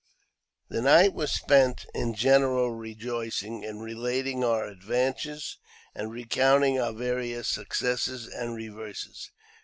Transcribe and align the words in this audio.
The 0.67 0.81
night 0.81 1.13
was 1.13 1.31
spent 1.31 1.85
in 1.93 2.15
general 2.15 2.71
rejoicing, 2.71 3.61
in 3.61 3.81
relating 3.81 4.43
our 4.43 4.65
adventures, 4.65 5.59
and 5.93 6.09
recounting 6.11 6.79
our 6.79 6.91
various 6.91 7.47
successes 7.47 8.25
and 8.27 8.55
reverses. 8.55 9.29